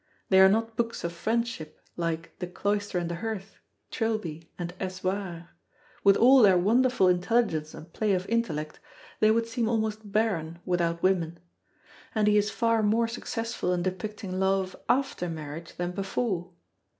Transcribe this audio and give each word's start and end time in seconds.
They 0.29 0.39
are 0.39 0.49
not 0.49 0.75
books 0.75 1.03
of 1.03 1.11
Friendship, 1.13 1.79
like 1.95 2.35
The 2.39 2.47
Cloister 2.47 2.97
and 2.97 3.07
the 3.07 3.17
Hearth, 3.17 3.59
Trilby, 3.91 4.49
and 4.57 4.73
Es 4.79 5.03
War; 5.03 5.49
with 6.03 6.17
all 6.17 6.41
their 6.41 6.57
wonderful 6.57 7.07
intelligence 7.07 7.75
and 7.75 7.93
play 7.93 8.13
of 8.13 8.27
intellect, 8.27 8.79
they 9.19 9.29
would 9.29 9.45
seem 9.45 9.69
almost 9.69 10.11
barren 10.11 10.57
without 10.65 11.03
women. 11.03 11.39
And 12.15 12.25
he 12.27 12.35
is 12.37 12.49
far 12.49 12.81
more 12.81 13.07
successful 13.07 13.71
in 13.73 13.83
depicting 13.83 14.39
love 14.39 14.75
after 14.89 15.29
marriage 15.29 15.75
than 15.77 15.91
before. 15.91 16.49